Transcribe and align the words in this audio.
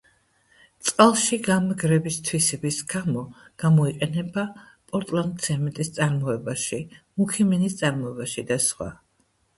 წყალში 0.85 1.37
გამაგრების 1.47 2.17
თვისების 2.29 2.79
გამო 2.95 3.21
გამოიყენება 3.65 4.47
პორტლანდცემენტის 4.93 5.95
წარმოებაში, 5.99 6.81
მუქი 7.21 7.49
მინის 7.53 7.77
წარმოებაში 7.83 8.49
და 8.53 8.59
სხვა. 8.71 8.91